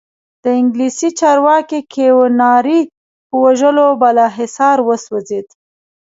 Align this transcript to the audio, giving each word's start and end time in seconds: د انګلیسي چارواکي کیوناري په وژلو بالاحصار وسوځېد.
د 0.43 0.45
انګلیسي 0.59 1.09
چارواکي 1.19 1.79
کیوناري 1.93 2.79
په 3.27 3.33
وژلو 3.43 3.87
بالاحصار 4.01 4.77
وسوځېد. 4.87 5.47